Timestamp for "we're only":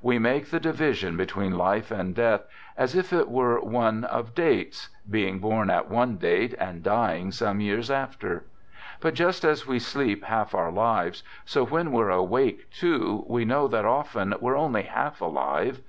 14.40-14.82